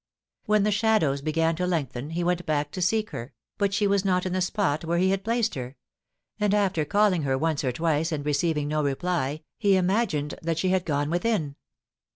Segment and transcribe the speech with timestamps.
[0.47, 4.03] When the shadows began to lengthen he went back to seek her, but she was
[4.03, 5.75] not in the spot where he had placed her;
[6.39, 10.69] and after calling her once or twice and receiving no reply, he imagined that she
[10.69, 11.55] had gone within.